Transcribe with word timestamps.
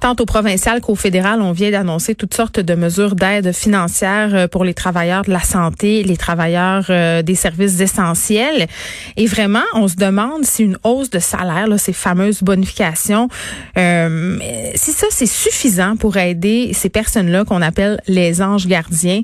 tant 0.00 0.16
au 0.18 0.24
provincial 0.24 0.80
qu'au 0.80 0.94
fédéral, 0.94 1.42
on 1.42 1.52
vient 1.52 1.70
d'annoncer 1.70 2.14
toutes 2.14 2.32
sortes 2.32 2.58
de 2.58 2.74
mesures 2.74 3.14
d'aide 3.14 3.52
financière 3.52 4.34
euh, 4.34 4.48
pour 4.48 4.64
les 4.64 4.72
travailleurs 4.72 5.24
de 5.24 5.30
la 5.30 5.40
santé, 5.40 6.02
les 6.02 6.16
travailleurs 6.16 6.86
euh, 6.88 7.20
des 7.20 7.34
services 7.34 7.80
essentiels. 7.80 8.66
Et 9.18 9.26
vraiment, 9.26 9.62
on 9.74 9.88
se 9.88 9.96
demande 9.96 10.44
si 10.44 10.62
une 10.64 10.78
hausse 10.84 11.10
de 11.10 11.18
salaire, 11.18 11.66
là, 11.66 11.76
ces 11.76 11.92
fameuses 11.92 12.42
bonifications, 12.42 13.28
euh, 13.76 14.38
si 14.74 14.92
ça, 14.92 15.06
c'est 15.10 15.26
suffisant 15.26 15.96
pour 15.96 16.16
aider 16.16 16.70
ces 16.72 16.88
personnes-là 16.88 17.44
qu'on 17.44 17.60
appelle 17.60 18.00
les 18.06 18.40
anges 18.40 18.66
gardiens, 18.66 19.20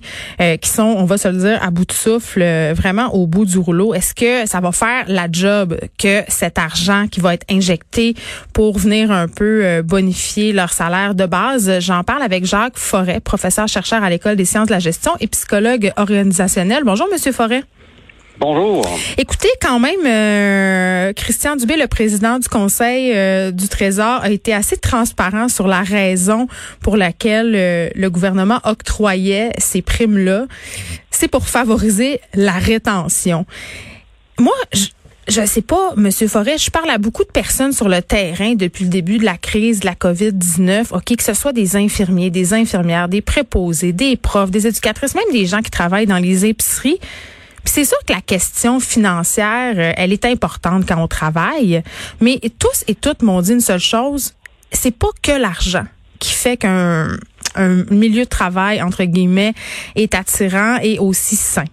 qui 0.60 0.68
sont, 0.68 0.82
on 0.82 1.04
va 1.04 1.16
se 1.16 1.28
le 1.28 1.38
dire, 1.38 1.58
à 1.62 1.70
bout 1.70 1.86
de 1.86 1.92
souffle, 1.92 2.42
vraiment 2.74 3.14
au 3.14 3.26
bout 3.26 3.46
du 3.46 3.58
rouleau. 3.58 3.94
Est-ce 3.94 4.14
que 4.14 4.46
ça 4.48 4.60
va 4.60 4.72
faire 4.72 5.04
la 5.06 5.28
job 5.30 5.78
que 5.98 6.22
cet 6.28 6.58
argent 6.58 7.06
qui 7.10 7.20
va 7.20 7.34
être 7.34 7.46
injecté 7.50 8.14
pour 8.52 8.78
venir 8.78 9.10
un 9.10 9.28
peu 9.28 9.82
bonifier 9.82 10.52
salaire 10.72 11.14
de 11.14 11.26
base. 11.26 11.80
J'en 11.80 12.04
parle 12.04 12.22
avec 12.22 12.44
Jacques 12.44 12.78
Forêt, 12.78 13.20
professeur 13.20 13.68
chercheur 13.68 14.02
à 14.02 14.10
l'École 14.10 14.36
des 14.36 14.44
sciences 14.44 14.68
de 14.68 14.72
la 14.72 14.78
gestion 14.78 15.12
et 15.20 15.26
psychologue 15.26 15.92
organisationnel. 15.96 16.82
Bonjour, 16.84 17.06
Monsieur 17.10 17.32
Forêt. 17.32 17.62
Bonjour. 18.38 18.84
Écoutez, 19.16 19.48
quand 19.62 19.78
même, 19.78 20.04
euh, 20.04 21.12
Christian 21.14 21.56
Dubé, 21.56 21.76
le 21.76 21.86
président 21.86 22.38
du 22.38 22.48
Conseil 22.48 23.12
euh, 23.14 23.50
du 23.50 23.66
Trésor, 23.68 24.20
a 24.22 24.30
été 24.30 24.52
assez 24.52 24.76
transparent 24.76 25.48
sur 25.48 25.66
la 25.66 25.82
raison 25.82 26.46
pour 26.82 26.98
laquelle 26.98 27.54
euh, 27.56 27.88
le 27.94 28.10
gouvernement 28.10 28.60
octroyait 28.64 29.52
ces 29.58 29.80
primes-là. 29.80 30.46
C'est 31.10 31.28
pour 31.28 31.48
favoriser 31.48 32.20
la 32.34 32.52
rétention. 32.52 33.46
Moi, 34.38 34.54
je, 34.74 34.88
je 35.28 35.44
sais 35.44 35.62
pas, 35.62 35.92
Monsieur 35.96 36.28
Forêt, 36.28 36.56
je 36.56 36.70
parle 36.70 36.88
à 36.90 36.98
beaucoup 36.98 37.24
de 37.24 37.30
personnes 37.30 37.72
sur 37.72 37.88
le 37.88 38.00
terrain 38.00 38.54
depuis 38.54 38.84
le 38.84 38.90
début 38.90 39.18
de 39.18 39.24
la 39.24 39.36
crise 39.36 39.80
de 39.80 39.86
la 39.86 39.94
COVID-19. 39.94 40.94
OK, 40.94 41.16
que 41.16 41.22
ce 41.22 41.34
soit 41.34 41.52
des 41.52 41.76
infirmiers, 41.76 42.30
des 42.30 42.54
infirmières, 42.54 43.08
des 43.08 43.22
préposés, 43.22 43.92
des 43.92 44.16
profs, 44.16 44.50
des 44.50 44.66
éducatrices, 44.66 45.14
même 45.14 45.32
des 45.32 45.46
gens 45.46 45.62
qui 45.62 45.70
travaillent 45.70 46.06
dans 46.06 46.18
les 46.18 46.46
épiceries. 46.46 47.00
C'est 47.64 47.84
sûr 47.84 47.98
que 48.06 48.12
la 48.12 48.20
question 48.20 48.78
financière, 48.78 49.74
euh, 49.76 49.92
elle 49.96 50.12
est 50.12 50.24
importante 50.24 50.86
quand 50.86 51.02
on 51.02 51.08
travaille, 51.08 51.82
mais 52.20 52.40
tous 52.60 52.84
et 52.86 52.94
toutes 52.94 53.22
m'ont 53.22 53.42
dit 53.42 53.52
une 53.52 53.60
seule 53.60 53.80
chose, 53.80 54.34
c'est 54.70 54.96
pas 54.96 55.08
que 55.22 55.32
l'argent 55.32 55.86
qui 56.20 56.32
fait 56.32 56.56
qu'un 56.56 57.08
un 57.56 57.84
milieu 57.90 58.24
de 58.24 58.28
travail 58.28 58.82
entre 58.82 59.04
guillemets 59.04 59.54
est 59.94 60.14
attirant 60.14 60.78
et 60.82 60.98
aussi 60.98 61.36
sain. 61.36 61.64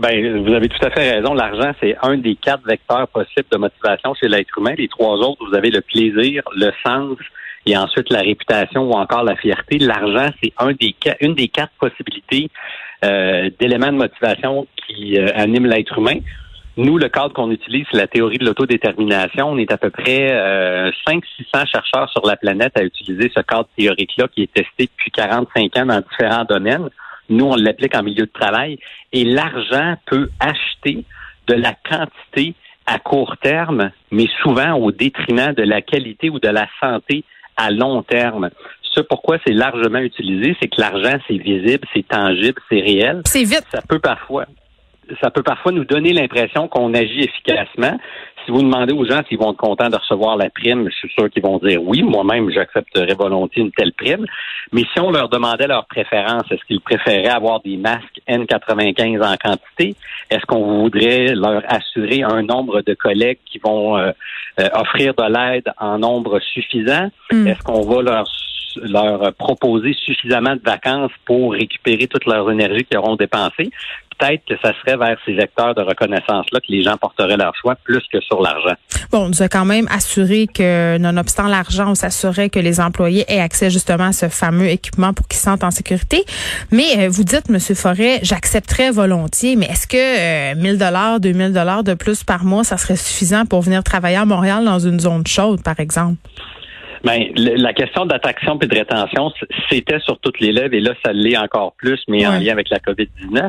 Ben, 0.00 0.42
vous 0.42 0.54
avez 0.54 0.68
tout 0.70 0.82
à 0.82 0.88
fait 0.88 1.12
raison. 1.12 1.34
L'argent, 1.34 1.72
c'est 1.78 1.94
un 2.00 2.16
des 2.16 2.34
quatre 2.34 2.64
vecteurs 2.64 3.06
possibles 3.08 3.48
de 3.52 3.58
motivation 3.58 4.14
chez 4.14 4.28
l'être 4.28 4.56
humain. 4.56 4.72
Les 4.78 4.88
trois 4.88 5.16
autres, 5.16 5.46
vous 5.46 5.54
avez 5.54 5.70
le 5.70 5.82
plaisir, 5.82 6.42
le 6.56 6.70
sens 6.82 7.18
et 7.66 7.76
ensuite 7.76 8.08
la 8.08 8.20
réputation 8.20 8.90
ou 8.90 8.92
encore 8.92 9.24
la 9.24 9.36
fierté. 9.36 9.78
L'argent, 9.78 10.30
c'est 10.42 10.54
un 10.58 10.72
des 10.72 10.94
une 11.20 11.34
des 11.34 11.48
quatre 11.48 11.74
possibilités 11.78 12.48
euh, 13.04 13.50
d'éléments 13.60 13.92
de 13.92 13.98
motivation 13.98 14.66
qui 14.86 15.18
euh, 15.18 15.26
animent 15.34 15.66
l'être 15.66 15.98
humain. 15.98 16.20
Nous, 16.78 16.96
le 16.96 17.10
cadre 17.10 17.34
qu'on 17.34 17.50
utilise, 17.50 17.84
c'est 17.90 17.98
la 17.98 18.06
théorie 18.06 18.38
de 18.38 18.46
l'autodétermination. 18.46 19.50
On 19.50 19.58
est 19.58 19.70
à 19.70 19.76
peu 19.76 19.90
près 19.90 20.32
euh, 20.32 20.90
500-600 21.06 21.70
chercheurs 21.70 22.08
sur 22.08 22.26
la 22.26 22.36
planète 22.36 22.72
à 22.74 22.84
utiliser 22.84 23.30
ce 23.36 23.42
cadre 23.42 23.68
théorique-là 23.76 24.28
qui 24.28 24.44
est 24.44 24.54
testé 24.54 24.84
depuis 24.84 25.10
45 25.10 25.76
ans 25.76 25.86
dans 25.86 26.00
différents 26.00 26.44
domaines. 26.44 26.88
Nous, 27.30 27.46
on 27.46 27.54
l'applique 27.54 27.96
en 27.96 28.02
milieu 28.02 28.26
de 28.26 28.32
travail. 28.32 28.78
Et 29.12 29.24
l'argent 29.24 29.94
peut 30.06 30.28
acheter 30.40 31.04
de 31.46 31.54
la 31.54 31.72
quantité 31.72 32.54
à 32.86 32.98
court 32.98 33.36
terme, 33.38 33.92
mais 34.10 34.26
souvent 34.42 34.74
au 34.74 34.90
détriment 34.92 35.54
de 35.54 35.62
la 35.62 35.80
qualité 35.80 36.28
ou 36.28 36.38
de 36.40 36.48
la 36.48 36.66
santé 36.80 37.24
à 37.56 37.70
long 37.70 38.02
terme. 38.02 38.50
Ce 38.82 39.00
pourquoi 39.00 39.38
c'est 39.46 39.52
largement 39.52 40.00
utilisé, 40.00 40.56
c'est 40.60 40.68
que 40.68 40.80
l'argent, 40.80 41.16
c'est 41.28 41.36
visible, 41.36 41.86
c'est 41.94 42.06
tangible, 42.06 42.60
c'est 42.68 42.80
réel. 42.80 43.22
C'est 43.24 43.44
vite. 43.44 43.66
Ça 43.70 43.82
peut 43.88 44.00
parfois, 44.00 44.46
ça 45.20 45.30
peut 45.30 45.42
parfois 45.42 45.72
nous 45.72 45.84
donner 45.84 46.12
l'impression 46.12 46.68
qu'on 46.68 46.94
agit 46.94 47.20
efficacement. 47.20 47.98
Si 48.44 48.50
vous 48.50 48.62
demandez 48.62 48.94
aux 48.94 49.04
gens 49.04 49.20
s'ils 49.28 49.38
vont 49.38 49.52
être 49.52 49.58
contents 49.58 49.88
de 49.88 49.96
recevoir 49.96 50.36
la 50.36 50.50
prime, 50.50 50.88
je 50.88 50.94
suis 50.94 51.10
sûr 51.10 51.28
qu'ils 51.30 51.42
vont 51.42 51.58
dire 51.58 51.82
oui. 51.82 52.02
Moi-même, 52.02 52.50
j'accepterais 52.50 53.14
volontiers 53.14 53.62
une 53.62 53.72
telle 53.72 53.92
prime. 53.92 54.24
Mais 54.72 54.82
si 54.92 55.00
on 55.00 55.10
leur 55.10 55.28
demandait 55.28 55.66
leur 55.66 55.86
préférence, 55.86 56.44
est-ce 56.50 56.64
qu'ils 56.64 56.80
préféraient 56.80 57.28
avoir 57.28 57.60
des 57.60 57.76
masques 57.76 58.20
N95 58.28 59.22
en 59.22 59.36
quantité? 59.36 59.94
Est-ce 60.30 60.46
qu'on 60.46 60.82
voudrait 60.82 61.34
leur 61.34 61.62
assurer 61.68 62.22
un 62.22 62.42
nombre 62.42 62.80
de 62.82 62.94
collègues 62.94 63.38
qui 63.44 63.58
vont 63.58 63.98
euh, 63.98 64.12
euh, 64.58 64.68
offrir 64.74 65.14
de 65.14 65.24
l'aide 65.24 65.72
en 65.78 65.98
nombre 65.98 66.40
suffisant? 66.40 67.10
Hmm. 67.30 67.46
Est-ce 67.46 67.62
qu'on 67.62 67.82
va 67.82 68.02
leur 68.02 68.26
leur 68.76 69.32
proposer 69.34 69.94
suffisamment 70.04 70.54
de 70.54 70.62
vacances 70.64 71.12
pour 71.24 71.52
récupérer 71.52 72.06
toute 72.06 72.26
leur 72.26 72.50
énergie 72.50 72.84
qu'ils 72.84 72.98
auront 72.98 73.16
dépensée, 73.16 73.70
peut-être 74.20 74.44
que 74.46 74.54
ça 74.62 74.72
serait 74.80 74.96
vers 74.96 75.16
ces 75.24 75.32
vecteurs 75.32 75.74
de 75.74 75.82
reconnaissance-là 75.82 76.60
que 76.60 76.70
les 76.70 76.82
gens 76.82 76.96
porteraient 76.96 77.36
leur 77.36 77.54
choix 77.56 77.74
plus 77.76 78.02
que 78.12 78.20
sur 78.20 78.40
l'argent. 78.40 78.74
Bon, 79.10 79.24
on 79.24 79.28
nous 79.28 79.42
a 79.42 79.48
quand 79.48 79.64
même 79.64 79.86
assuré 79.90 80.46
que, 80.46 80.98
nonobstant 80.98 81.48
l'argent, 81.48 81.90
on 81.90 81.94
s'assurait 81.94 82.50
que 82.50 82.58
les 82.58 82.80
employés 82.80 83.24
aient 83.28 83.40
accès 83.40 83.70
justement 83.70 84.04
à 84.04 84.12
ce 84.12 84.28
fameux 84.28 84.68
équipement 84.68 85.12
pour 85.12 85.26
qu'ils 85.26 85.38
se 85.38 85.44
sentent 85.44 85.64
en 85.64 85.70
sécurité. 85.70 86.24
Mais 86.70 86.98
euh, 86.98 87.08
vous 87.08 87.24
dites, 87.24 87.48
Monsieur 87.48 87.74
Forêt, 87.74 88.20
j'accepterais 88.22 88.90
volontiers, 88.90 89.56
mais 89.56 89.66
est-ce 89.66 89.86
que 89.86 90.54
1000 90.54 90.78
dollars, 90.78 91.20
2000 91.20 91.52
dollars 91.52 91.84
de 91.84 91.94
plus 91.94 92.22
par 92.24 92.44
mois, 92.44 92.64
ça 92.64 92.76
serait 92.76 92.96
suffisant 92.96 93.46
pour 93.46 93.62
venir 93.62 93.82
travailler 93.82 94.16
à 94.16 94.24
Montréal 94.24 94.64
dans 94.64 94.78
une 94.78 95.00
zone 95.00 95.26
chaude, 95.26 95.62
par 95.62 95.80
exemple? 95.80 96.16
Ben, 97.02 97.32
la 97.34 97.72
question 97.72 98.04
d'attraction 98.04 98.58
et 98.60 98.66
de 98.66 98.74
rétention, 98.74 99.32
c'était 99.70 100.00
sur 100.00 100.18
toutes 100.18 100.38
les 100.40 100.52
lèvres 100.52 100.74
et 100.74 100.80
là, 100.80 100.92
ça 101.04 101.12
l'est 101.12 101.36
encore 101.36 101.72
plus, 101.78 102.00
mais 102.08 102.26
en 102.26 102.38
lien 102.38 102.52
avec 102.52 102.68
la 102.68 102.78
COVID-19. 102.78 103.48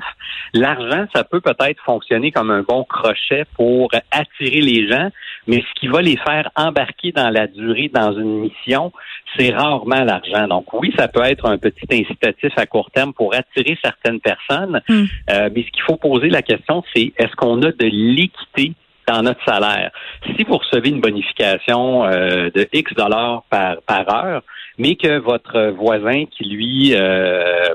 L'argent, 0.54 1.06
ça 1.14 1.24
peut 1.24 1.42
peut-être 1.42 1.82
fonctionner 1.84 2.32
comme 2.32 2.50
un 2.50 2.62
bon 2.62 2.86
crochet 2.86 3.46
pour 3.56 3.92
attirer 4.12 4.62
les 4.62 4.88
gens, 4.88 5.10
mais 5.48 5.62
ce 5.62 5.80
qui 5.80 5.88
va 5.88 6.02
les 6.02 6.18
faire 6.18 6.50
embarquer 6.56 7.12
dans 7.12 7.30
la 7.30 7.48
durée 7.48 7.92
dans 7.94 8.14
une 8.14 8.40
mission, 8.40 8.94
c'est 9.38 9.54
rarement 9.54 10.04
l'argent. 10.04 10.48
Donc 10.48 10.74
oui, 10.74 10.94
ça 10.98 11.08
peut 11.08 11.24
être 11.24 11.46
un 11.46 11.58
petit 11.58 11.88
incitatif 11.92 12.52
à 12.56 12.66
court 12.66 12.90
terme 12.92 13.14
pour 13.14 13.34
attirer 13.36 13.78
certaines 13.84 14.20
personnes, 14.22 14.82
hmm. 14.88 15.04
euh, 15.30 15.50
mais 15.54 15.64
ce 15.64 15.72
qu'il 15.72 15.84
faut 15.86 15.98
poser 15.98 16.30
la 16.30 16.42
question, 16.42 16.84
c'est 16.96 17.12
est-ce 17.18 17.36
qu'on 17.36 17.62
a 17.64 17.72
de 17.72 17.90
l'équité 17.92 18.74
dans 19.12 19.24
notre 19.24 19.44
salaire. 19.46 19.92
Si 20.36 20.44
vous 20.44 20.58
recevez 20.58 20.90
une 20.90 21.02
bonification 21.02 22.06
euh, 22.06 22.50
de 22.54 22.68
X 22.72 22.94
dollars 22.94 23.44
par, 23.50 23.82
par 23.82 24.10
heure, 24.14 24.42
mais 24.78 24.96
que 24.96 25.20
votre 25.20 25.72
voisin 25.72 26.26
qui, 26.26 26.46
lui, 26.46 26.94
euh, 26.96 27.74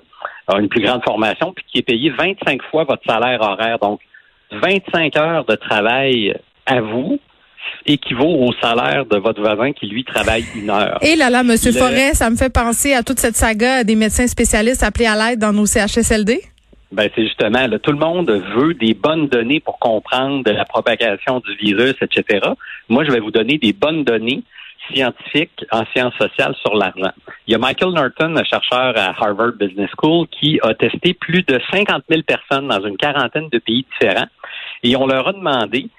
a 0.49 0.59
une 0.59 0.69
plus 0.69 0.83
grande 0.83 1.03
formation, 1.05 1.53
puis 1.53 1.65
qui 1.71 1.79
est 1.79 1.83
payé 1.83 2.11
25 2.11 2.63
fois 2.71 2.85
votre 2.85 3.03
salaire 3.07 3.41
horaire, 3.41 3.79
donc 3.79 4.01
25 4.53 5.17
heures 5.17 5.45
de 5.45 5.57
travail 5.57 6.35
à 6.67 6.81
vous, 6.81 7.19
équivaut 7.85 8.47
au 8.47 8.53
salaire 8.63 9.07
de 9.07 9.19
votre 9.19 9.41
voisin 9.41 9.73
qui, 9.73 9.87
lui, 9.87 10.05
travaille 10.05 10.45
une 10.55 10.71
heure. 10.71 10.99
Et 11.03 11.17
là 11.17 11.31
là, 11.31 11.43
Monsieur 11.43 11.73
Forêt, 11.73 12.15
ça 12.15 12.31
me 12.31 12.37
fait 12.37 12.53
penser 12.53 12.95
à 12.95 13.03
toute 13.03 13.19
cette 13.19 13.37
saga 13.37 13.85
des 13.85 13.97
médecins 13.97 14.27
spécialistes 14.27 14.83
appelés 14.83 15.07
à 15.07 15.17
l'aide 15.17 15.41
dans 15.41 15.53
nos 15.53 15.67
CHSLD. 15.67 16.41
Ben, 16.97 17.11
c'est 17.15 17.25
justement, 17.25 17.67
là, 17.67 17.79
tout 17.79 17.93
le 17.93 17.99
monde 17.99 18.31
veut 18.31 18.73
des 18.73 18.95
bonnes 18.95 19.29
données 19.29 19.61
pour 19.61 19.79
comprendre 19.79 20.51
la 20.51 20.65
propagation 20.65 21.41
du 21.41 21.55
virus, 21.57 21.95
etc. 22.01 22.41
Moi, 22.89 23.05
je 23.05 23.11
vais 23.11 23.21
vous 23.21 23.31
donner 23.31 23.59
des 23.59 23.75
bonnes 23.75 24.03
données 24.03 24.43
scientifiques 24.91 25.67
en 25.71 25.85
sciences 25.95 26.15
sociales 26.15 26.55
sur 26.63 26.75
l'argent. 26.75 27.13
Il 27.47 27.53
y 27.53 27.55
a 27.55 27.59
Michael 27.59 27.93
Norton, 27.93 28.35
un 28.35 28.45
chercheur 28.45 28.95
à 28.97 29.11
Harvard 29.11 29.53
Business 29.61 29.91
School, 30.01 30.27
qui 30.29 30.59
a 30.63 30.73
testé 30.73 31.13
plus 31.13 31.43
de 31.43 31.61
50 31.71 32.05
000 32.09 32.23
personnes 32.23 32.69
dans 32.69 32.81
une 32.81 32.97
quarantaine 32.97 33.51
de 33.51 33.59
pays 33.59 33.85
différents 33.93 34.29
et 34.83 34.97
on 34.97 35.07
leur 35.07 35.29
a 35.29 35.33
demandé 35.35 35.91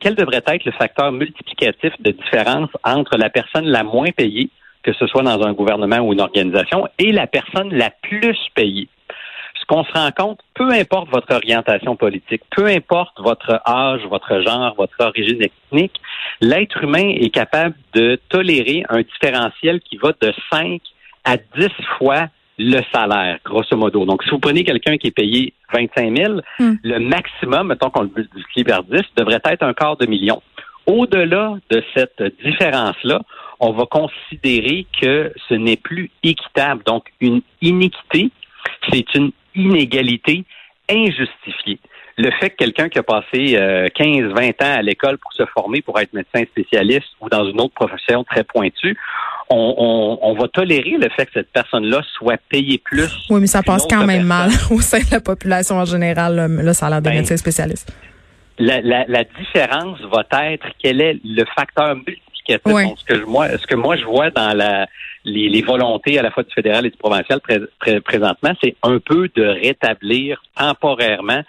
quel 0.00 0.16
devrait 0.16 0.42
être 0.44 0.64
le 0.64 0.72
facteur 0.72 1.12
multiplicatif 1.12 1.92
de 2.00 2.10
différence 2.10 2.70
entre 2.82 3.16
la 3.16 3.30
personne 3.30 3.66
la 3.66 3.84
moins 3.84 4.10
payée, 4.10 4.50
que 4.82 4.92
ce 4.92 5.06
soit 5.06 5.22
dans 5.22 5.46
un 5.46 5.52
gouvernement 5.52 6.00
ou 6.00 6.12
une 6.12 6.20
organisation, 6.20 6.88
et 6.98 7.12
la 7.12 7.28
personne 7.28 7.72
la 7.72 7.90
plus 8.02 8.36
payée. 8.56 8.88
Qu'on 9.68 9.84
se 9.84 9.92
rend 9.92 10.10
compte, 10.10 10.40
peu 10.54 10.70
importe 10.72 11.10
votre 11.10 11.32
orientation 11.32 11.94
politique, 11.94 12.42
peu 12.50 12.66
importe 12.66 13.20
votre 13.20 13.60
âge, 13.66 14.00
votre 14.08 14.40
genre, 14.40 14.74
votre 14.76 14.96
origine 14.98 15.42
ethnique, 15.42 16.00
l'être 16.40 16.82
humain 16.82 17.14
est 17.20 17.30
capable 17.30 17.74
de 17.94 18.18
tolérer 18.28 18.82
un 18.88 19.02
différentiel 19.02 19.80
qui 19.80 19.98
va 19.98 20.12
de 20.20 20.32
5 20.50 20.80
à 21.24 21.36
10 21.36 21.68
fois 21.98 22.28
le 22.58 22.80
salaire, 22.92 23.38
grosso 23.44 23.76
modo. 23.76 24.04
Donc, 24.04 24.24
si 24.24 24.30
vous 24.30 24.40
prenez 24.40 24.64
quelqu'un 24.64 24.96
qui 24.96 25.08
est 25.08 25.12
payé 25.12 25.52
25 25.72 26.16
000, 26.16 26.40
hmm. 26.58 26.74
le 26.82 26.98
maximum, 26.98 27.68
mettons 27.68 27.90
qu'on 27.90 28.02
le 28.02 28.10
multiplie 28.16 28.64
par 28.64 28.82
10, 28.82 29.02
devrait 29.16 29.40
être 29.44 29.62
un 29.62 29.74
quart 29.74 29.96
de 29.96 30.06
million. 30.06 30.42
Au-delà 30.86 31.56
de 31.70 31.84
cette 31.94 32.22
différence-là, 32.42 33.20
on 33.60 33.72
va 33.72 33.84
considérer 33.86 34.86
que 35.00 35.32
ce 35.48 35.54
n'est 35.54 35.76
plus 35.76 36.10
équitable. 36.22 36.82
Donc, 36.84 37.04
une 37.20 37.42
iniquité, 37.60 38.30
c'est 38.90 39.14
une 39.14 39.30
inégalité 39.54 40.44
injustifiée. 40.88 41.78
Le 42.16 42.30
fait 42.32 42.50
que 42.50 42.56
quelqu'un 42.56 42.88
qui 42.88 42.98
a 42.98 43.04
passé 43.04 43.56
15, 43.94 44.24
euh, 44.24 44.32
20 44.34 44.48
ans 44.62 44.78
à 44.78 44.82
l'école 44.82 45.18
pour 45.18 45.32
se 45.32 45.44
former 45.46 45.82
pour 45.82 46.00
être 46.00 46.12
médecin 46.12 46.42
spécialiste 46.50 47.06
ou 47.20 47.28
dans 47.28 47.48
une 47.48 47.60
autre 47.60 47.74
profession 47.74 48.24
très 48.24 48.42
pointue, 48.42 48.96
on, 49.50 50.36
va 50.38 50.48
tolérer 50.48 50.96
le 50.98 51.08
fait 51.10 51.26
que 51.26 51.32
cette 51.34 51.52
personne-là 51.52 52.02
soit 52.18 52.38
payée 52.48 52.78
plus. 52.78 53.08
Oui, 53.30 53.40
mais 53.40 53.46
ça 53.46 53.62
passe 53.62 53.86
quand 53.88 54.04
même 54.04 54.24
mal 54.24 54.50
au 54.70 54.80
sein 54.80 54.98
de 54.98 55.10
la 55.12 55.20
population 55.20 55.76
en 55.76 55.84
général, 55.84 56.48
le, 56.50 56.72
salaire 56.72 57.00
des 57.00 57.10
ben, 57.10 57.16
médecins 57.18 57.36
spécialistes. 57.36 57.92
La, 58.58 59.24
différence 59.38 60.00
va 60.12 60.24
être 60.50 60.66
quel 60.82 61.00
est 61.00 61.20
le 61.24 61.44
facteur 61.54 61.94
multiplicatif. 61.94 62.98
ce, 62.98 63.04
que 63.04 63.24
moi, 63.24 63.48
ce 63.56 63.66
que 63.66 63.76
moi 63.76 63.96
je 63.96 64.04
vois 64.04 64.30
dans 64.30 64.56
la, 64.56 64.86
les, 65.24 65.62
volontés 65.62 66.18
à 66.18 66.22
la 66.22 66.30
fois 66.30 66.42
du 66.42 66.52
fédéral 66.52 66.86
et 66.86 66.90
du 66.90 66.96
provincial 66.96 67.40
présentement, 68.04 68.52
c'est 68.62 68.76
un 68.82 68.98
peu 68.98 69.28
de 69.34 69.42
rétablir 69.42 70.42
temporairement 70.56 71.42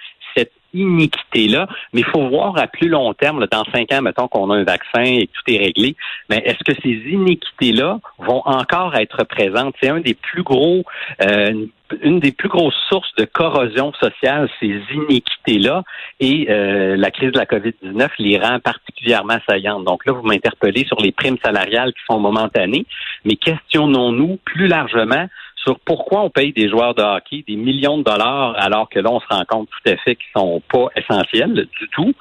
iniquité-là, 0.74 1.68
mais 1.94 2.02
il 2.02 2.06
faut 2.06 2.28
voir 2.30 2.58
à 2.58 2.68
plus 2.68 2.90
long 2.90 3.14
terme, 3.14 3.46
dans 3.52 3.64
cinq 3.74 3.92
ans, 3.94 4.02
mettons 4.02 4.28
qu'on 4.28 4.50
a 4.52 4.56
un 4.56 4.64
vaccin 4.64 5.04
et 5.04 5.28
que 5.28 5.32
tout 5.34 5.54
est 5.54 5.58
réglé, 5.58 5.96
mais 6.30 6.38
est-ce 6.46 6.64
que 6.64 6.80
ces 6.82 7.12
iniquités-là 7.12 8.00
vont 8.20 8.42
encore 8.46 8.96
être 8.96 9.24
présentes? 9.24 9.76
C'est 9.82 9.90
un 9.90 10.00
des 10.00 10.14
plus 10.14 10.44
gros, 10.44 10.84
euh, 11.24 11.66
une 12.02 12.20
des 12.20 12.32
plus 12.32 12.50
grosses 12.50 12.80
sources 12.90 13.14
de 13.18 13.26
corrosion 13.26 13.92
sociale, 13.94 14.50
ces 14.60 14.80
iniquités-là, 14.94 15.84
et 16.20 16.48
euh, 16.50 16.96
la 16.96 17.12
crise 17.12 17.32
de 17.32 17.38
la 17.38 17.46
COVID-19 17.46 18.10
les 18.20 18.38
rend 18.38 18.60
particulièrement 18.60 19.38
saillantes. 19.48 19.86
Donc 19.86 20.06
là, 20.06 20.14
vous 20.14 20.24
m'interpellez 20.24 20.86
sur 20.86 21.00
les 21.02 21.12
primes 21.12 21.38
salariales 21.44 21.94
qui 21.94 22.02
sont 22.10 22.20
momentanées, 22.20 22.86
mais 23.26 23.36
questionnons-nous 23.36 24.38
plus 24.46 24.68
largement 24.68 25.28
sur 25.64 25.80
pourquoi 25.80 26.22
on 26.22 26.30
paye 26.30 26.54
des 26.54 26.70
joueurs 26.70 26.96
de 26.96 27.02
hockey 27.02 27.44
des 27.48 27.56
millions 27.56 27.98
de 27.98 28.04
dollars 28.04 28.56
alors 28.58 28.90
que 28.90 29.00
là, 29.00 29.10
on 29.12 29.20
se 29.20 29.28
rend 29.30 29.44
compte 29.48 29.70
tout 29.70 29.92
à 29.92 29.98
fait 29.98 30.16
qu'ils 30.16 30.32
sont 30.36 30.62
pas 30.72 30.88
essentiels 30.96 31.68
du 31.80 31.88
tout 31.92 32.14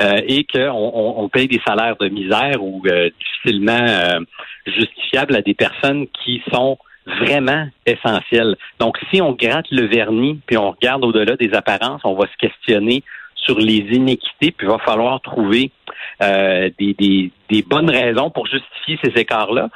euh, 0.00 0.20
et 0.26 0.44
qu'on 0.44 0.92
on, 1.16 1.28
paye 1.28 1.48
des 1.48 1.60
salaires 1.66 1.96
de 1.96 2.08
misère 2.08 2.62
ou 2.62 2.82
euh, 2.86 3.10
difficilement 3.18 3.86
euh, 3.86 4.20
justifiables 4.66 5.36
à 5.36 5.42
des 5.42 5.54
personnes 5.54 6.06
qui 6.22 6.42
sont 6.52 6.78
vraiment 7.06 7.66
essentielles. 7.86 8.56
Donc, 8.78 8.98
si 9.12 9.20
on 9.20 9.32
gratte 9.32 9.70
le 9.70 9.86
vernis 9.86 10.40
puis 10.46 10.56
on 10.56 10.70
regarde 10.70 11.04
au-delà 11.04 11.36
des 11.36 11.52
apparences, 11.54 12.02
on 12.04 12.14
va 12.14 12.26
se 12.26 12.36
questionner 12.38 13.02
sur 13.44 13.58
les 13.58 13.78
inéquités, 13.90 14.52
puis 14.52 14.66
il 14.66 14.70
va 14.70 14.78
falloir 14.78 15.20
trouver 15.20 15.70
euh, 16.22 16.70
des, 16.78 17.30
bonnes 17.66 17.90
raisons 17.90 18.30
pour 18.30 18.46
justifier 18.46 18.98
ces 19.02 19.20
écarts-là. 19.20 19.68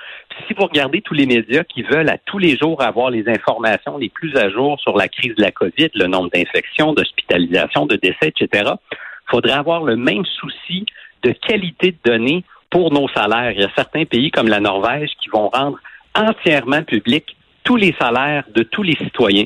Si 0.47 0.55
vous 0.55 0.65
regardez 0.65 1.01
tous 1.01 1.15
les 1.15 1.27
médias 1.27 1.65
qui 1.65 1.83
veulent 1.83 2.09
à 2.09 2.19
tous 2.19 2.39
les 2.39 2.57
jours 2.57 2.83
avoir 2.83 3.11
les 3.11 3.29
informations 3.29 3.99
les 3.99 4.09
plus 4.09 4.37
à 4.37 4.49
jour 4.51 4.79
sur 4.81 4.97
la 4.97 5.09
crise 5.09 5.35
de 5.35 5.43
la 5.43 5.51
COVID, 5.51 5.91
le 5.95 6.07
nombre 6.07 6.31
d'infections, 6.33 6.93
d'hospitalisations, 6.93 7.87
de 7.87 7.97
décès, 7.97 8.33
etc., 8.35 8.73
il 8.93 9.31
faudrait 9.31 9.53
avoir 9.53 9.83
le 9.83 9.97
même 9.97 10.25
souci 10.25 10.87
de 11.23 11.33
qualité 11.33 11.93
de 11.93 12.11
données 12.11 12.45
pour 12.71 12.93
nos 12.93 13.09
salaires. 13.09 13.53
Il 13.53 13.61
y 13.61 13.65
a 13.65 13.71
certains 13.75 14.05
pays 14.05 14.31
comme 14.31 14.49
la 14.49 14.61
Norvège 14.61 15.11
qui 15.23 15.29
vont 15.31 15.49
rendre 15.49 15.79
entièrement 16.15 16.83
public 16.83 17.36
tous 17.67 17.77
les 17.77 17.95
salaires 18.01 18.45
de 18.55 18.63
tous 18.63 18.83
les 18.83 18.97
citoyens. 18.97 19.45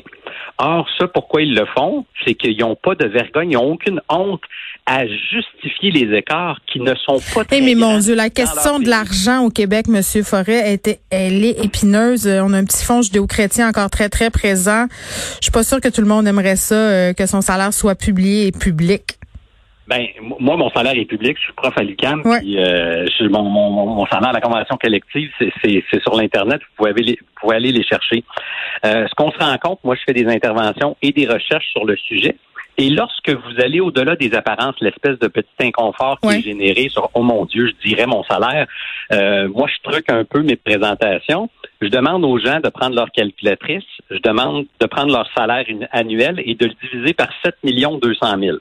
Or, 0.59 0.87
ça, 0.99 1.07
pourquoi 1.07 1.41
ils 1.41 1.55
le 1.55 1.65
font, 1.75 2.05
c'est 2.23 2.35
qu'ils 2.35 2.59
n'ont 2.59 2.75
pas 2.75 2.93
de 2.93 3.07
vergogne, 3.07 3.49
ils 3.49 3.55
n'ont 3.55 3.71
aucune 3.73 3.99
honte 4.09 4.43
à 4.85 5.05
justifier 5.07 5.89
les 5.89 6.15
écarts 6.15 6.59
qui 6.71 6.79
ne 6.79 6.93
sont 6.95 7.19
pas 7.33 7.43
très 7.43 7.61
Mais 7.61 7.73
mon 7.73 7.97
Dieu, 7.97 8.13
la 8.13 8.29
question 8.29 8.79
de 8.79 8.87
l'argent 8.87 9.43
au 9.43 9.49
Québec, 9.49 9.87
Monsieur 9.87 10.21
Forêt, 10.21 10.71
était, 10.71 10.99
elle 11.09 11.43
est 11.43 11.63
épineuse. 11.63 12.27
On 12.27 12.53
a 12.53 12.57
un 12.57 12.65
petit 12.65 12.85
fonds 12.85 13.01
judéo-chrétien 13.01 13.67
encore 13.67 13.89
très, 13.89 14.09
très 14.09 14.29
présent. 14.29 14.85
Je 15.39 15.45
suis 15.45 15.51
pas 15.51 15.63
sûre 15.63 15.81
que 15.81 15.89
tout 15.89 16.01
le 16.01 16.07
monde 16.07 16.27
aimerait 16.27 16.55
ça, 16.55 16.75
euh, 16.75 17.13
que 17.13 17.25
son 17.25 17.41
salaire 17.41 17.73
soit 17.73 17.95
publié 17.95 18.47
et 18.47 18.51
public. 18.51 19.17
Ben, 19.91 20.07
moi, 20.39 20.55
mon 20.55 20.69
salaire 20.69 20.93
est 20.95 21.03
public. 21.03 21.35
Je 21.37 21.43
suis 21.43 21.53
prof 21.53 21.73
à 21.77 21.83
l'UQAM. 21.83 22.23
Euh, 22.25 23.05
mon, 23.29 23.43
mon, 23.43 24.05
salaire 24.05 24.29
à 24.29 24.31
la 24.31 24.39
convention 24.39 24.77
collective, 24.77 25.29
c'est 25.37 26.01
sur 26.01 26.15
l'Internet. 26.15 26.61
Vous 26.61 26.75
pouvez, 26.77 26.91
aller, 26.91 27.17
vous 27.19 27.41
pouvez 27.41 27.55
aller 27.57 27.73
les 27.73 27.83
chercher. 27.83 28.23
Euh, 28.85 29.05
ce 29.09 29.13
qu'on 29.15 29.31
se 29.31 29.37
rend 29.37 29.57
compte, 29.57 29.79
moi, 29.83 29.95
je 29.95 30.01
fais 30.05 30.13
des 30.13 30.31
interventions 30.31 30.95
et 31.01 31.11
des 31.11 31.27
recherches 31.27 31.67
sur 31.73 31.83
le 31.83 31.97
sujet. 31.97 32.37
Et 32.77 32.89
lorsque 32.89 33.31
vous 33.31 33.59
allez 33.61 33.81
au-delà 33.81 34.15
des 34.15 34.33
apparences, 34.33 34.75
l'espèce 34.79 35.19
de 35.19 35.27
petit 35.27 35.49
inconfort 35.59 36.21
qui 36.21 36.29
est 36.29 36.41
généré 36.41 36.87
sur 36.87 37.09
oh 37.13 37.21
mon 37.21 37.43
Dieu, 37.43 37.67
je 37.67 37.89
dirais 37.89 38.07
mon 38.07 38.23
salaire, 38.23 38.67
euh, 39.11 39.49
moi 39.49 39.67
je 39.67 39.91
truque 39.91 40.09
un 40.09 40.23
peu 40.23 40.41
mes 40.41 40.55
présentations. 40.55 41.49
Je 41.81 41.89
demande 41.89 42.23
aux 42.23 42.39
gens 42.39 42.61
de 42.61 42.69
prendre 42.69 42.95
leur 42.95 43.11
calculatrice, 43.11 43.83
je 44.09 44.19
demande 44.19 44.67
de 44.79 44.85
prendre 44.85 45.11
leur 45.11 45.29
salaire 45.35 45.65
annuel 45.91 46.41
et 46.45 46.55
de 46.55 46.67
le 46.67 46.73
diviser 46.81 47.13
par 47.13 47.27
7 47.43 47.55
millions 47.63 47.97
200 47.97 48.39
000. 48.39 48.57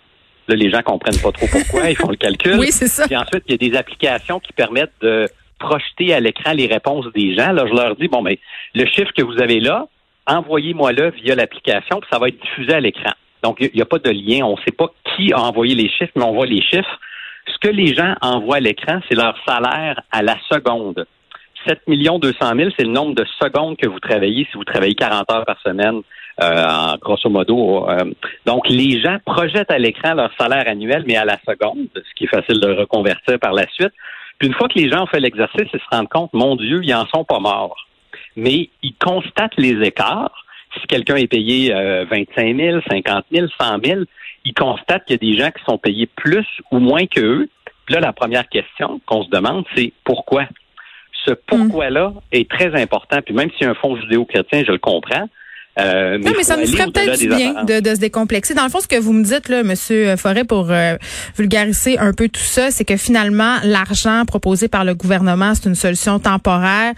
Là, 0.51 0.57
les 0.57 0.69
gens 0.69 0.83
comprennent 0.83 1.21
pas 1.23 1.31
trop 1.31 1.47
pourquoi, 1.47 1.89
ils 1.89 1.97
font 1.97 2.11
le 2.11 2.17
calcul. 2.17 2.55
Oui, 2.59 2.73
c'est 2.73 2.89
ça. 2.89 3.07
Puis 3.07 3.17
ensuite, 3.17 3.45
il 3.47 3.53
y 3.53 3.55
a 3.55 3.71
des 3.71 3.77
applications 3.77 4.41
qui 4.41 4.53
permettent 4.53 4.93
de 5.01 5.29
projeter 5.61 6.13
à 6.13 6.19
l'écran 6.19 6.53
les 6.53 6.67
réponses 6.67 7.07
des 7.15 7.37
gens. 7.37 7.53
Là, 7.53 7.67
je 7.69 7.73
leur 7.73 7.95
dis, 7.95 8.09
bon, 8.09 8.21
mais 8.21 8.41
le 8.75 8.85
chiffre 8.87 9.13
que 9.17 9.23
vous 9.23 9.41
avez 9.41 9.61
là, 9.61 9.87
envoyez-moi-le 10.27 11.11
via 11.11 11.37
l'application, 11.37 12.01
puis 12.01 12.09
ça 12.13 12.19
va 12.19 12.29
être 12.29 12.43
diffusé 12.43 12.73
à 12.73 12.81
l'écran. 12.81 13.13
Donc, 13.45 13.59
il 13.61 13.71
n'y 13.73 13.81
a, 13.81 13.87
pas 13.87 13.99
de 13.99 14.11
lien. 14.11 14.45
On 14.45 14.57
ne 14.57 14.63
sait 14.63 14.73
pas 14.77 14.89
qui 15.15 15.33
a 15.33 15.41
envoyé 15.41 15.77
les 15.77 15.89
chiffres, 15.89 16.13
mais 16.17 16.25
on 16.25 16.33
voit 16.33 16.47
les 16.47 16.63
chiffres. 16.63 16.99
Ce 17.47 17.59
que 17.61 17.73
les 17.73 17.95
gens 17.95 18.15
envoient 18.21 18.57
à 18.57 18.61
l'écran, 18.61 19.01
c'est 19.09 19.15
leur 19.15 19.37
salaire 19.47 20.03
à 20.11 20.23
la 20.23 20.37
seconde. 20.51 21.07
7 21.67 21.81
200 21.87 22.53
000, 22.57 22.71
c'est 22.77 22.85
le 22.85 22.93
nombre 22.93 23.15
de 23.15 23.25
secondes 23.41 23.77
que 23.77 23.89
vous 23.89 24.01
travaillez 24.01 24.47
si 24.51 24.57
vous 24.57 24.65
travaillez 24.65 24.95
40 24.95 25.31
heures 25.31 25.45
par 25.45 25.61
semaine, 25.61 26.01
euh, 26.43 26.97
grosso 27.01 27.29
modo. 27.29 27.89
Euh. 27.89 28.13
donc, 28.47 28.69
les 28.69 29.01
gens 29.01 29.19
projettent 29.25 29.71
à 29.71 29.79
l'écran 29.79 30.15
leur 30.15 30.31
salaire 30.39 30.67
annuel, 30.67 31.05
mais 31.07 31.17
à 31.17 31.25
la 31.25 31.39
seconde, 31.47 31.89
ce 31.95 32.15
qui 32.17 32.25
est 32.25 32.29
facile 32.29 32.61
de 32.61 32.73
reconvertir 32.73 33.39
par 33.39 33.53
la 33.53 33.67
suite. 33.69 33.93
Puis 34.39 34.49
une 34.49 34.55
fois 34.55 34.69
que 34.69 34.79
les 34.79 34.89
gens 34.89 35.03
ont 35.03 35.07
fait 35.07 35.21
l'exercice, 35.21 35.69
ils 35.73 35.81
se 35.81 35.97
rendent 35.97 36.09
compte, 36.09 36.33
mon 36.33 36.57
Dieu, 36.57 36.81
ils 36.83 36.95
en 36.95 37.07
sont 37.07 37.25
pas 37.25 37.41
morts. 37.41 37.77
Mais 38.37 38.71
ils 38.83 38.95
constatent 38.95 39.59
les 39.59 39.87
écarts 39.87 40.45
si 40.81 40.87
quelqu'un 40.87 41.17
est 41.17 41.27
payé 41.27 41.73
25 41.73 42.57
000, 42.57 42.81
50 42.89 43.25
000, 43.33 43.47
100 43.61 43.79
000, 43.85 44.01
il 44.45 44.55
constate 44.55 45.05
qu'il 45.05 45.15
y 45.15 45.31
a 45.31 45.33
des 45.33 45.43
gens 45.43 45.51
qui 45.51 45.65
sont 45.65 45.79
payés 45.79 46.07
plus 46.07 46.47
ou 46.71 46.79
moins 46.79 47.07
qu'eux. 47.07 47.49
Puis 47.87 47.95
là, 47.95 48.01
la 48.01 48.13
première 48.13 48.49
question 48.49 49.01
qu'on 49.07 49.25
se 49.25 49.31
demande, 49.31 49.65
c'est 49.75 49.93
pourquoi? 50.05 50.45
Ce 51.27 51.33
pourquoi-là 51.33 52.13
est 52.33 52.49
très 52.49 52.75
important. 52.81 53.19
Puis 53.25 53.35
même 53.35 53.51
si 53.59 53.65
un 53.65 53.75
fonds 53.75 53.97
judéo-chrétien, 53.97 54.65
je 54.67 54.73
le 54.73 54.79
comprends, 54.79 55.29
euh, 55.79 56.19
mais 56.21 56.31
non, 56.31 56.37
mais 56.37 56.43
ça 56.43 56.57
nous 56.57 56.67
ferait 56.67 56.87
peut-être 56.87 57.19
du 57.19 57.29
bien 57.29 57.65
de, 57.65 57.81
de, 57.81 57.95
se 57.95 58.01
décomplexer. 58.01 58.55
Dans 58.55 58.65
le 58.65 58.71
fond, 58.71 58.81
ce 58.81 58.89
que 58.89 58.99
vous 58.99 59.13
me 59.13 59.23
dites, 59.23 59.49
là, 59.49 59.63
Monsieur 59.63 60.17
Forêt, 60.17 60.45
pour 60.45 60.71
euh, 60.71 60.97
vulgariser 61.39 61.99
un 61.99 62.13
peu 62.13 62.29
tout 62.29 62.41
ça, 62.41 62.71
c'est 62.71 62.85
que 62.85 62.97
finalement, 62.97 63.57
l'argent 63.63 64.25
proposé 64.27 64.69
par 64.69 64.85
le 64.85 64.95
gouvernement, 64.95 65.55
c'est 65.55 65.69
une 65.69 65.77
solution 65.77 66.19
temporaire 66.19 66.95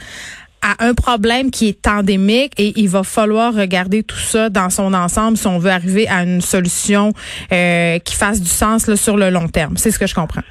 à 0.63 0.85
un 0.85 0.95
problème 0.95 1.51
qui 1.51 1.69
est 1.69 1.87
endémique 1.89 2.53
et 2.57 2.73
il 2.77 2.89
va 2.89 3.03
falloir 3.03 3.53
regarder 3.53 4.05
tout 4.05 4.17
ça 4.17 4.49
dans 4.49 4.71
son 4.71 4.95
ensemble 4.95 5.37
si 5.37 5.49
on 5.49 5.59
veut 5.59 5.73
arriver 5.73 6.09
à 6.09 6.23
une 6.23 6.41
solution 6.41 7.13
euh, 7.53 7.99
qui 7.99 8.15
fasse 8.15 8.41
du 8.41 8.49
sens 8.49 8.87
là, 8.87 8.97
sur 8.97 9.17
le 9.17 9.31
long 9.31 9.49
terme. 9.49 9.77
C'est 9.77 9.91
ce 9.91 9.99
que 9.99 10.07
je 10.07 10.15
comprends. 10.15 10.43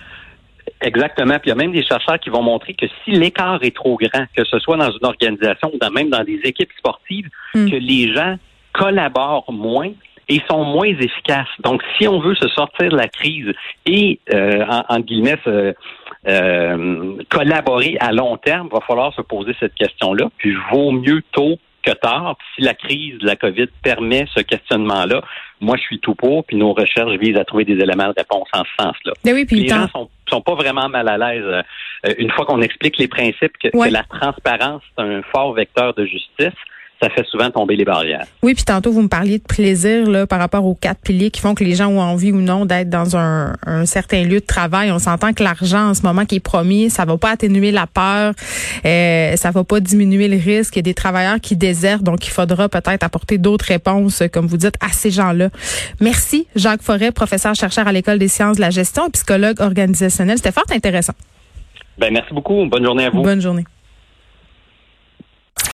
Exactement. 0.81 1.37
Puis 1.39 1.45
il 1.45 1.49
y 1.49 1.51
a 1.51 1.55
même 1.55 1.71
des 1.71 1.83
chercheurs 1.83 2.19
qui 2.19 2.29
vont 2.29 2.41
montrer 2.41 2.73
que 2.73 2.87
si 3.03 3.11
l'écart 3.11 3.59
est 3.61 3.75
trop 3.75 3.97
grand, 3.97 4.25
que 4.35 4.43
ce 4.43 4.59
soit 4.59 4.77
dans 4.77 4.91
une 4.91 5.05
organisation 5.05 5.71
ou 5.73 5.91
même 5.91 6.09
dans 6.09 6.23
des 6.23 6.39
équipes 6.43 6.71
sportives, 6.77 7.29
hmm. 7.53 7.69
que 7.69 7.75
les 7.75 8.13
gens 8.13 8.37
collaborent 8.73 9.51
moins 9.51 9.91
et 10.27 10.41
sont 10.49 10.63
moins 10.63 10.87
efficaces. 10.87 11.49
Donc, 11.59 11.83
si 11.97 12.07
on 12.07 12.19
veut 12.19 12.35
se 12.35 12.47
sortir 12.49 12.89
de 12.89 12.95
la 12.95 13.07
crise 13.07 13.51
et, 13.85 14.19
euh, 14.33 14.65
en, 14.87 14.99
guillemets, 15.01 15.37
euh, 15.45 17.17
collaborer 17.29 17.97
à 17.99 18.11
long 18.13 18.37
terme, 18.37 18.69
il 18.71 18.73
va 18.73 18.81
falloir 18.81 19.13
se 19.13 19.21
poser 19.21 19.53
cette 19.59 19.75
question-là. 19.75 20.29
Puis, 20.37 20.55
vaut 20.71 20.91
mieux 20.91 21.21
tôt 21.33 21.57
que 21.81 21.91
tard. 21.91 22.37
si 22.55 22.61
la 22.61 22.73
crise 22.73 23.17
de 23.19 23.25
la 23.25 23.35
COVID 23.35 23.67
permet 23.83 24.25
ce 24.33 24.41
questionnement-là, 24.41 25.21
moi, 25.59 25.77
je 25.77 25.83
suis 25.83 25.99
tout 25.99 26.15
pour. 26.15 26.43
Puis, 26.45 26.57
nos 26.57 26.73
recherches 26.73 27.17
visent 27.19 27.37
à 27.37 27.45
trouver 27.45 27.65
des 27.65 27.73
éléments 27.73 28.07
de 28.07 28.13
réponse 28.17 28.47
en 28.53 28.63
ce 28.63 28.83
sens-là. 28.83 29.13
Ben 29.23 29.33
oui, 29.33 29.45
les 29.49 29.67
gens 29.67 29.87
sont, 29.89 30.09
sont 30.29 30.41
pas 30.41 30.55
vraiment 30.55 30.89
mal 30.89 31.07
à 31.07 31.17
l'aise 31.17 31.43
euh, 31.45 32.13
une 32.17 32.31
fois 32.31 32.45
qu'on 32.45 32.61
explique 32.61 32.97
les 32.97 33.07
principes 33.07 33.57
que, 33.61 33.67
que 33.67 33.91
la 33.91 34.03
transparence 34.03 34.81
c'est 34.95 35.03
un 35.03 35.21
fort 35.23 35.53
vecteur 35.53 35.93
de 35.93 36.05
justice 36.05 36.57
ça 37.01 37.09
fait 37.09 37.25
souvent 37.25 37.49
tomber 37.49 37.75
les 37.75 37.83
barrières. 37.83 38.25
Oui, 38.43 38.53
puis 38.53 38.63
tantôt 38.63 38.91
vous 38.91 39.01
me 39.01 39.07
parliez 39.07 39.39
de 39.39 39.43
plaisir 39.43 40.07
là 40.07 40.27
par 40.27 40.39
rapport 40.39 40.65
aux 40.65 40.75
quatre 40.75 41.01
piliers 41.01 41.31
qui 41.31 41.41
font 41.41 41.55
que 41.55 41.63
les 41.63 41.73
gens 41.73 41.87
ont 41.87 41.99
envie 41.99 42.31
ou 42.31 42.41
non 42.41 42.65
d'être 42.65 42.89
dans 42.89 43.17
un, 43.17 43.55
un, 43.65 43.85
certain 43.85 44.23
lieu 44.23 44.39
de 44.39 44.45
travail. 44.45 44.91
On 44.91 44.99
s'entend 44.99 45.33
que 45.33 45.43
l'argent 45.43 45.89
en 45.89 45.93
ce 45.95 46.03
moment 46.03 46.25
qui 46.25 46.35
est 46.35 46.39
promis, 46.39 46.89
ça 46.91 47.05
va 47.05 47.17
pas 47.17 47.31
atténuer 47.31 47.71
la 47.71 47.87
peur, 47.87 48.33
euh, 48.85 49.35
ça 49.35 49.51
va 49.51 49.63
pas 49.63 49.79
diminuer 49.79 50.27
le 50.27 50.37
risque. 50.37 50.75
Il 50.75 50.79
y 50.79 50.81
a 50.81 50.83
des 50.83 50.93
travailleurs 50.93 51.39
qui 51.39 51.55
désertent, 51.55 52.03
donc 52.03 52.27
il 52.27 52.31
faudra 52.31 52.69
peut-être 52.69 53.03
apporter 53.03 53.39
d'autres 53.39 53.65
réponses, 53.65 54.21
comme 54.31 54.45
vous 54.45 54.57
dites, 54.57 54.75
à 54.79 54.89
ces 54.89 55.09
gens-là. 55.09 55.49
Merci, 55.99 56.47
Jacques 56.55 56.83
Forêt, 56.83 57.11
professeur 57.11 57.55
chercheur 57.55 57.87
à 57.87 57.91
l'école 57.91 58.19
des 58.19 58.27
sciences 58.27 58.57
de 58.57 58.61
la 58.61 58.69
gestion 58.69 59.07
et 59.07 59.11
psychologue 59.11 59.59
organisationnel. 59.59 60.37
C'était 60.37 60.51
fort 60.51 60.65
intéressant. 60.71 61.13
Ben 61.97 62.13
merci 62.13 62.33
beaucoup. 62.33 62.65
Bonne 62.67 62.83
journée 62.83 63.05
à 63.05 63.09
vous. 63.09 63.21
Bonne 63.21 63.41
journée. 63.41 63.65